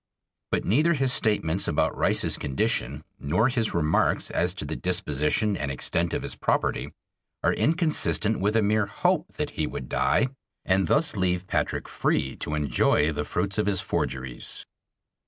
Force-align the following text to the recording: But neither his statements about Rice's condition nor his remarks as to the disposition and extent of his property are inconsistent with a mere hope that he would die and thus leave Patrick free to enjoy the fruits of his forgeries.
But 0.49 0.65
neither 0.65 0.95
his 0.95 1.13
statements 1.13 1.67
about 1.67 1.95
Rice's 1.95 2.35
condition 2.35 3.03
nor 3.19 3.49
his 3.49 3.75
remarks 3.75 4.31
as 4.31 4.55
to 4.55 4.65
the 4.65 4.75
disposition 4.75 5.55
and 5.55 5.69
extent 5.69 6.15
of 6.15 6.23
his 6.23 6.33
property 6.33 6.91
are 7.43 7.53
inconsistent 7.53 8.39
with 8.39 8.55
a 8.55 8.63
mere 8.63 8.87
hope 8.87 9.33
that 9.33 9.51
he 9.51 9.67
would 9.67 9.89
die 9.89 10.29
and 10.65 10.87
thus 10.87 11.15
leave 11.15 11.45
Patrick 11.45 11.87
free 11.87 12.35
to 12.37 12.55
enjoy 12.55 13.11
the 13.11 13.23
fruits 13.25 13.59
of 13.59 13.67
his 13.67 13.79
forgeries. 13.79 14.65